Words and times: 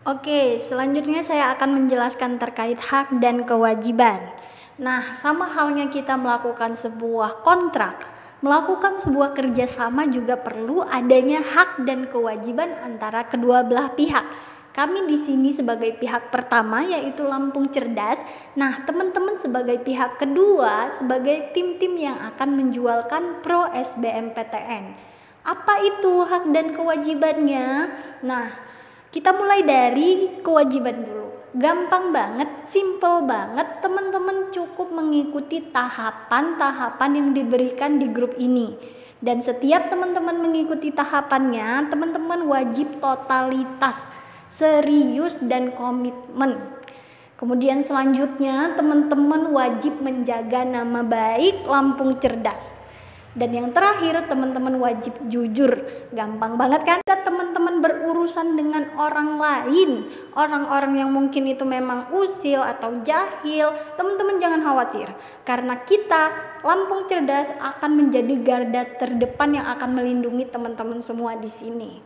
Oke, 0.00 0.56
selanjutnya 0.56 1.20
saya 1.20 1.52
akan 1.52 1.84
menjelaskan 1.84 2.40
terkait 2.40 2.80
hak 2.80 3.20
dan 3.20 3.44
kewajiban. 3.44 4.32
Nah, 4.80 5.12
sama 5.12 5.44
halnya 5.44 5.92
kita 5.92 6.16
melakukan 6.16 6.72
sebuah 6.72 7.44
kontrak, 7.44 8.08
melakukan 8.40 8.96
sebuah 8.96 9.36
kerjasama 9.36 10.08
juga 10.08 10.40
perlu 10.40 10.80
adanya 10.88 11.44
hak 11.44 11.84
dan 11.84 12.08
kewajiban 12.08 12.80
antara 12.80 13.28
kedua 13.28 13.60
belah 13.60 13.92
pihak. 13.92 14.24
Kami 14.72 15.04
di 15.04 15.20
sini 15.20 15.52
sebagai 15.52 15.92
pihak 16.00 16.32
pertama 16.32 16.80
yaitu 16.80 17.20
Lampung 17.28 17.68
Cerdas. 17.68 18.24
Nah, 18.56 18.80
teman-teman 18.88 19.36
sebagai 19.36 19.84
pihak 19.84 20.16
kedua 20.16 20.96
sebagai 20.96 21.52
tim-tim 21.52 22.00
yang 22.00 22.16
akan 22.16 22.56
menjualkan 22.56 23.44
Pro 23.44 23.68
SBMPTN. 23.68 24.96
Apa 25.44 25.84
itu 25.84 26.24
hak 26.24 26.48
dan 26.56 26.72
kewajibannya? 26.72 27.92
Nah, 28.24 28.70
kita 29.10 29.34
mulai 29.34 29.66
dari 29.66 30.38
kewajiban 30.38 31.02
dulu. 31.02 31.26
Gampang 31.50 32.14
banget, 32.14 32.46
simple 32.70 33.26
banget. 33.26 33.82
Teman-teman 33.82 34.54
cukup 34.54 34.94
mengikuti 34.94 35.58
tahapan-tahapan 35.74 37.10
yang 37.18 37.28
diberikan 37.34 37.98
di 37.98 38.06
grup 38.06 38.38
ini. 38.38 38.78
Dan 39.18 39.42
setiap 39.42 39.90
teman-teman 39.90 40.38
mengikuti 40.38 40.94
tahapannya, 40.94 41.90
teman-teman 41.90 42.46
wajib 42.46 43.02
totalitas, 43.02 44.00
serius 44.46 45.42
dan 45.42 45.74
komitmen. 45.74 46.56
Kemudian 47.34 47.82
selanjutnya 47.82 48.78
teman-teman 48.78 49.50
wajib 49.50 49.98
menjaga 49.98 50.62
nama 50.62 51.02
baik 51.02 51.66
Lampung 51.66 52.14
Cerdas. 52.22 52.79
Dan 53.30 53.54
yang 53.54 53.68
terakhir, 53.70 54.26
teman-teman 54.26 54.74
wajib 54.82 55.14
jujur. 55.30 55.78
Gampang 56.10 56.58
banget 56.58 56.82
kan? 56.82 56.98
Teman-teman 57.06 57.78
berurusan 57.78 58.58
dengan 58.58 58.90
orang 58.98 59.38
lain, 59.38 60.10
orang-orang 60.34 60.98
yang 60.98 61.10
mungkin 61.14 61.46
itu 61.46 61.62
memang 61.62 62.10
usil 62.10 62.58
atau 62.58 63.00
jahil, 63.06 63.70
teman-teman 63.94 64.42
jangan 64.42 64.60
khawatir. 64.66 65.08
Karena 65.46 65.78
kita, 65.86 66.30
Lampung 66.60 67.06
Cerdas 67.06 67.54
akan 67.56 67.90
menjadi 67.96 68.34
garda 68.42 68.82
terdepan 68.98 69.56
yang 69.56 69.66
akan 69.78 69.96
melindungi 69.96 70.44
teman-teman 70.50 70.98
semua 70.98 71.38
di 71.38 71.48
sini. 71.48 72.02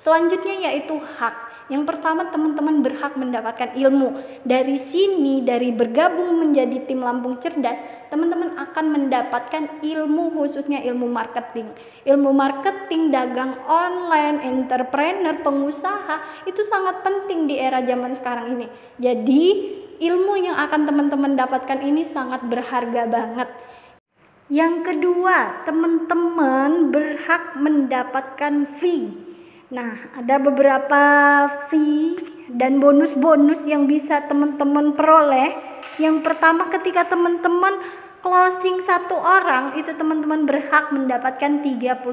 Selanjutnya 0.00 0.72
yaitu 0.72 0.98
hak. 0.98 1.51
Yang 1.72 1.88
pertama 1.88 2.28
teman-teman 2.28 2.84
berhak 2.84 3.16
mendapatkan 3.16 3.72
ilmu. 3.72 4.20
Dari 4.44 4.76
sini, 4.76 5.40
dari 5.40 5.72
bergabung 5.72 6.36
menjadi 6.36 6.84
tim 6.84 7.00
Lampung 7.00 7.40
Cerdas, 7.40 7.80
teman-teman 8.12 8.60
akan 8.60 8.92
mendapatkan 8.92 9.80
ilmu 9.80 10.36
khususnya 10.36 10.84
ilmu 10.84 11.08
marketing. 11.08 11.72
Ilmu 12.04 12.28
marketing, 12.36 13.08
dagang 13.08 13.56
online, 13.64 14.44
entrepreneur, 14.44 15.32
pengusaha 15.40 16.44
itu 16.44 16.60
sangat 16.60 17.00
penting 17.00 17.48
di 17.48 17.56
era 17.56 17.80
zaman 17.80 18.12
sekarang 18.12 18.52
ini. 18.60 18.68
Jadi, 19.00 19.44
ilmu 19.96 20.44
yang 20.44 20.60
akan 20.60 20.84
teman-teman 20.84 21.40
dapatkan 21.40 21.80
ini 21.80 22.04
sangat 22.04 22.44
berharga 22.52 23.08
banget. 23.08 23.48
Yang 24.52 24.92
kedua, 24.92 25.64
teman-teman 25.64 26.92
berhak 26.92 27.56
mendapatkan 27.56 28.68
fee 28.68 29.21
Nah, 29.72 30.12
ada 30.12 30.36
beberapa 30.36 31.02
fee 31.72 32.20
dan 32.52 32.76
bonus-bonus 32.76 33.64
yang 33.64 33.88
bisa 33.88 34.20
teman-teman 34.28 34.92
peroleh. 34.92 35.56
Yang 35.96 36.20
pertama 36.20 36.68
ketika 36.68 37.08
teman-teman 37.08 37.80
closing 38.20 38.84
satu 38.84 39.16
orang 39.16 39.72
itu 39.80 39.96
teman-teman 39.96 40.44
berhak 40.44 40.92
mendapatkan 40.92 41.64
30.000. 41.64 42.04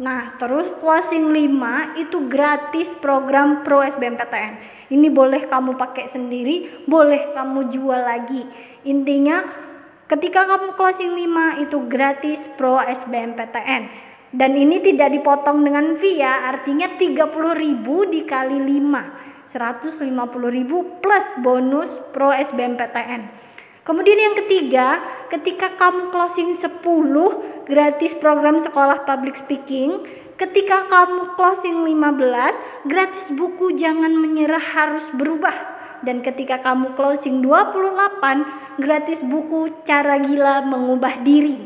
Nah, 0.00 0.32
terus 0.40 0.64
closing 0.80 1.28
5 1.28 2.00
itu 2.00 2.24
gratis 2.24 2.96
program 2.96 3.60
Pro 3.60 3.84
SBMPTN. 3.84 4.56
Ini 4.88 5.12
boleh 5.12 5.44
kamu 5.44 5.76
pakai 5.76 6.08
sendiri, 6.08 6.88
boleh 6.88 7.36
kamu 7.36 7.68
jual 7.68 8.00
lagi. 8.00 8.48
Intinya 8.88 9.44
ketika 10.08 10.48
kamu 10.48 10.72
closing 10.72 11.12
5 11.12 11.68
itu 11.68 11.84
gratis 11.84 12.48
Pro 12.56 12.80
SBMPTN. 12.80 14.08
Dan 14.30 14.54
ini 14.54 14.78
tidak 14.78 15.10
dipotong 15.10 15.66
dengan 15.66 15.98
fee 15.98 16.22
ya, 16.22 16.46
artinya 16.46 16.94
30.000 16.94 17.82
dikali 18.14 18.58
5. 18.62 19.30
150.000 19.50 21.02
plus 21.02 21.26
bonus 21.42 21.98
Pro 22.14 22.30
SBMPTN. 22.30 23.50
Kemudian 23.82 24.22
yang 24.22 24.38
ketiga, 24.38 25.02
ketika 25.34 25.74
kamu 25.74 26.14
closing 26.14 26.54
10 26.54 26.78
gratis 27.66 28.14
program 28.14 28.62
sekolah 28.62 29.02
public 29.02 29.34
speaking, 29.34 30.06
ketika 30.38 30.86
kamu 30.86 31.34
closing 31.34 31.82
15 31.82 32.86
gratis 32.86 33.26
buku 33.34 33.74
jangan 33.74 34.14
menyerah 34.14 34.62
harus 34.62 35.10
berubah. 35.10 35.82
Dan 36.06 36.22
ketika 36.22 36.62
kamu 36.62 36.94
closing 36.94 37.42
28 37.42 38.78
gratis 38.78 39.20
buku 39.26 39.82
cara 39.82 40.22
gila 40.22 40.62
mengubah 40.62 41.26
diri. 41.26 41.58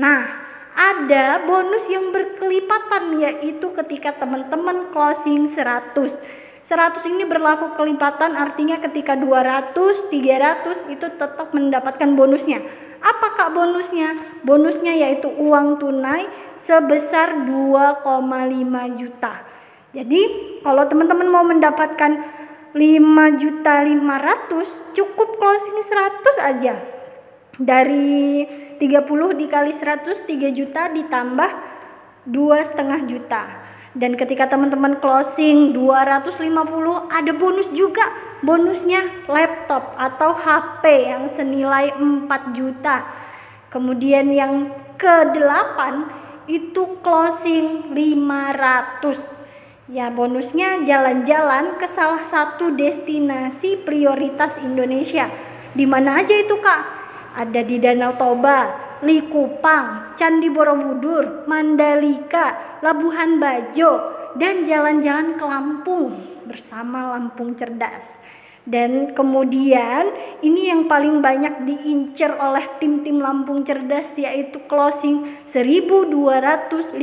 Nah, 0.00 0.47
ada 0.78 1.42
bonus 1.42 1.90
yang 1.90 2.14
berkelipatan 2.14 3.18
yaitu 3.18 3.66
ketika 3.74 4.14
teman-teman 4.14 4.94
closing 4.94 5.50
100 5.50 6.38
100 6.62 7.00
ini 7.10 7.24
berlaku 7.26 7.74
kelipatan 7.74 8.36
artinya 8.36 8.76
ketika 8.82 9.16
200, 9.16 9.72
300 10.12 10.92
itu 10.92 11.06
tetap 11.16 11.48
mendapatkan 11.54 12.12
bonusnya. 12.12 12.60
Apa 12.98 13.40
kak 13.40 13.50
bonusnya? 13.56 14.12
Bonusnya 14.44 14.92
yaitu 14.92 15.32
uang 15.32 15.80
tunai 15.80 16.28
sebesar 16.60 17.46
2,5 17.48 19.00
juta. 19.00 19.48
Jadi 19.96 20.20
kalau 20.60 20.84
teman-teman 20.84 21.28
mau 21.30 21.46
mendapatkan 21.46 22.20
5 22.76 23.40
juta 23.40 23.74
500 23.80 24.92
cukup 24.92 25.28
closing 25.40 25.78
100 25.80 26.52
aja. 26.52 26.97
Dari 27.58 28.46
30 28.78 29.34
dikali 29.34 29.74
100 29.74 30.06
3 30.30 30.54
juta 30.54 30.86
ditambah 30.94 31.50
dua 32.22 32.62
setengah 32.62 33.02
juta. 33.02 33.42
Dan 33.98 34.14
ketika 34.14 34.46
teman-teman 34.46 35.02
closing 35.02 35.74
250 35.74 36.38
ada 37.10 37.32
bonus 37.34 37.66
juga. 37.74 38.30
Bonusnya 38.38 39.26
laptop 39.26 39.98
atau 39.98 40.30
HP 40.30 41.10
yang 41.10 41.26
senilai 41.26 41.90
4 41.98 42.54
juta. 42.54 43.02
Kemudian 43.66 44.30
yang 44.30 44.70
ke-8 44.94 45.78
itu 46.46 47.02
closing 47.02 47.90
500 47.90 49.38
ya 49.88 50.12
bonusnya 50.12 50.84
jalan-jalan 50.84 51.80
ke 51.80 51.88
salah 51.88 52.20
satu 52.20 52.76
destinasi 52.76 53.82
prioritas 53.82 54.60
Indonesia. 54.60 55.32
Di 55.72 55.88
mana 55.88 56.20
aja 56.20 56.36
itu 56.36 56.60
kak 56.60 56.97
ada 57.38 57.62
di 57.62 57.78
Danau 57.78 58.18
Toba, 58.18 58.74
Likupang, 59.06 60.18
Candi 60.18 60.50
Borobudur, 60.50 61.46
Mandalika, 61.46 62.78
Labuhan 62.82 63.38
Bajo, 63.38 64.18
dan 64.34 64.66
jalan-jalan 64.66 65.38
ke 65.38 65.44
Lampung 65.46 66.18
bersama 66.50 67.14
Lampung 67.14 67.54
Cerdas. 67.54 68.18
Dan 68.68 69.16
kemudian 69.16 70.12
ini 70.44 70.68
yang 70.68 70.90
paling 70.90 71.24
banyak 71.24 71.64
diincar 71.64 72.36
oleh 72.36 72.66
tim-tim 72.82 73.22
Lampung 73.22 73.64
Cerdas 73.64 74.18
yaitu 74.18 74.60
closing 74.66 75.24
1250. 75.46 76.98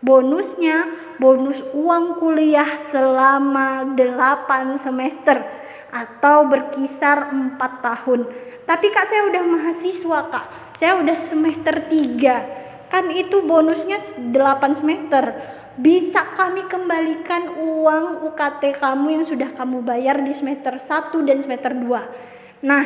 Bonusnya 0.00 0.86
bonus 1.18 1.60
uang 1.74 2.16
kuliah 2.20 2.78
selama 2.78 3.96
8 3.96 4.78
semester 4.78 5.42
atau 5.90 6.46
berkisar 6.46 7.30
4 7.30 7.58
tahun. 7.58 8.26
Tapi 8.66 8.86
kak 8.90 9.06
saya 9.10 9.26
udah 9.30 9.42
mahasiswa 9.46 10.20
kak, 10.30 10.46
saya 10.78 10.98
udah 11.02 11.18
semester 11.18 11.90
3. 11.90 12.90
Kan 12.90 13.10
itu 13.14 13.42
bonusnya 13.46 13.98
8 13.98 14.34
semester. 14.78 15.34
Bisa 15.78 16.34
kami 16.34 16.66
kembalikan 16.66 17.50
uang 17.54 18.26
UKT 18.30 18.78
kamu 18.78 19.20
yang 19.20 19.24
sudah 19.26 19.50
kamu 19.54 19.82
bayar 19.86 20.18
di 20.22 20.34
semester 20.34 20.78
1 20.78 21.14
dan 21.22 21.38
semester 21.42 21.74
2. 21.74 22.66
Nah, 22.66 22.84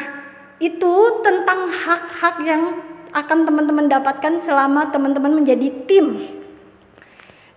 itu 0.61 0.95
tentang 1.25 1.69
hak-hak 1.73 2.37
yang 2.45 2.63
akan 3.15 3.47
teman-teman 3.47 3.87
dapatkan 3.87 4.43
selama 4.43 4.91
teman-teman 4.91 5.43
menjadi 5.43 5.71
tim 5.87 6.44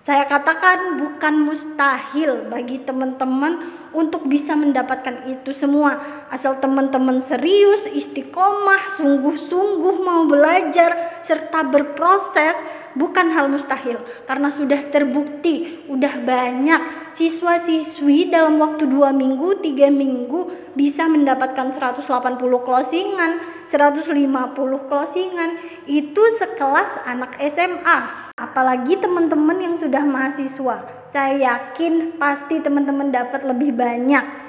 saya 0.07 0.23
katakan 0.23 0.95
bukan 0.95 1.43
mustahil 1.43 2.47
bagi 2.47 2.79
teman-teman 2.79 3.59
untuk 3.91 4.23
bisa 4.23 4.55
mendapatkan 4.55 5.27
itu 5.27 5.51
semua. 5.51 5.99
Asal 6.31 6.63
teman-teman 6.63 7.19
serius, 7.19 7.91
istiqomah, 7.91 8.87
sungguh-sungguh 8.95 9.99
mau 10.07 10.23
belajar 10.23 11.19
serta 11.19 11.67
berproses 11.67 12.55
bukan 12.95 13.35
hal 13.35 13.51
mustahil. 13.51 13.99
Karena 14.23 14.47
sudah 14.47 14.87
terbukti, 14.87 15.83
udah 15.91 16.23
banyak 16.23 17.11
siswa-siswi 17.11 18.31
dalam 18.31 18.63
waktu 18.63 18.87
2 18.87 19.11
minggu, 19.11 19.59
3 19.59 19.91
minggu 19.91 20.71
bisa 20.71 21.11
mendapatkan 21.11 21.75
180 21.75 22.63
closingan, 22.63 23.43
150 23.67 24.87
closingan. 24.87 25.59
Itu 25.83 26.23
sekelas 26.39 27.03
anak 27.03 27.35
SMA 27.43 28.26
apalagi 28.47 28.95
teman-teman 28.95 29.59
yang 29.59 29.75
sudah 29.75 30.07
mahasiswa. 30.07 30.87
Saya 31.11 31.33
yakin 31.35 32.15
pasti 32.15 32.63
teman-teman 32.63 33.11
dapat 33.11 33.43
lebih 33.43 33.75
banyak. 33.75 34.47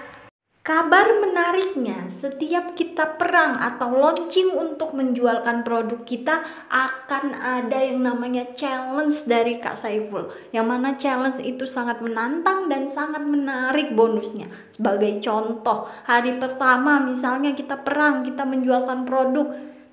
Kabar 0.69 1.09
menariknya, 1.17 2.13
setiap 2.13 2.77
kita 2.77 3.17
perang 3.17 3.57
atau 3.57 3.89
launching 3.89 4.53
untuk 4.53 4.93
menjualkan 4.93 5.65
produk 5.65 6.05
kita 6.05 6.45
akan 6.69 7.33
ada 7.41 7.89
yang 7.89 8.05
namanya 8.05 8.53
challenge 8.53 9.25
dari 9.25 9.57
Kak 9.57 9.81
Saiful. 9.81 10.29
Yang 10.53 10.67
mana 10.69 10.93
challenge 11.01 11.41
itu 11.41 11.65
sangat 11.65 12.05
menantang 12.05 12.69
dan 12.69 12.93
sangat 12.93 13.25
menarik 13.25 13.97
bonusnya. 13.97 14.53
Sebagai 14.69 15.17
contoh, 15.25 15.89
hari 16.05 16.37
pertama 16.37 17.01
misalnya 17.01 17.57
kita 17.57 17.81
perang, 17.81 18.21
kita 18.21 18.45
menjualkan 18.45 19.09
produk, 19.09 19.49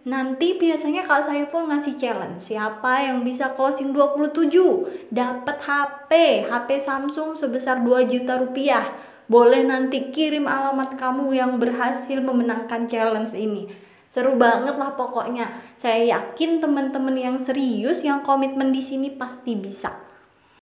Nanti 0.06 0.62
biasanya 0.62 1.02
Kak 1.02 1.26
Saiful 1.26 1.66
ngasih 1.66 1.98
challenge 1.98 2.38
Siapa 2.38 3.10
yang 3.10 3.26
bisa 3.26 3.58
closing 3.58 3.90
27 3.90 5.10
Dapat 5.10 5.58
HP 5.66 6.12
HP 6.46 6.70
Samsung 6.78 7.34
sebesar 7.34 7.82
2 7.82 8.06
juta 8.06 8.38
rupiah 8.38 8.86
boleh 9.26 9.66
nanti 9.66 10.14
kirim 10.14 10.46
alamat 10.46 11.02
kamu 11.02 11.34
yang 11.34 11.58
berhasil 11.58 12.22
memenangkan 12.22 12.86
challenge 12.86 13.34
ini. 13.34 13.66
Seru 14.06 14.38
banget 14.38 14.78
lah 14.78 14.94
pokoknya. 14.94 15.50
Saya 15.82 16.06
yakin 16.06 16.62
teman-teman 16.62 17.18
yang 17.18 17.38
serius, 17.42 18.06
yang 18.06 18.22
komitmen 18.22 18.70
di 18.70 18.86
sini 18.86 19.10
pasti 19.10 19.58
bisa. 19.58 19.98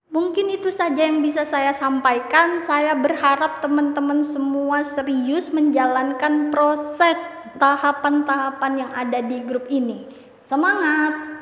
Mungkin 0.10 0.50
itu 0.50 0.74
saja 0.74 1.06
yang 1.06 1.22
bisa 1.22 1.45
saya 1.45 1.69
sampaikan. 1.69 2.57
Saya 2.66 2.98
berharap 2.98 3.62
teman-teman 3.62 4.25
semua 4.25 4.81
serius 4.81 5.54
menjalankan 5.54 6.50
proses 6.50 7.22
tahapan-tahapan 7.57 8.74
yang 8.88 8.92
ada 8.94 9.19
di 9.21 9.42
grup 9.44 9.65
ini. 9.69 10.07
Semangat! 10.42 11.37